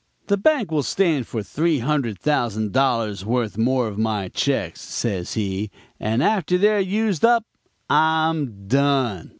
"'The 0.25 0.37
bank 0.37 0.71
will 0.71 0.81
stand 0.81 1.27
for 1.27 1.43
three 1.43 1.77
hundred 1.77 2.17
thousand 2.19 2.71
dollars' 2.71 3.23
worth 3.23 3.55
more 3.55 3.87
of 3.87 3.99
my 3.99 4.29
checks,' 4.29 4.81
says 4.81 5.35
he, 5.35 5.69
'and 5.99 6.23
after 6.23 6.57
they're 6.57 6.79
used 6.79 7.23
up 7.23 7.45
I'm 7.87 8.65
done.' 8.67 9.29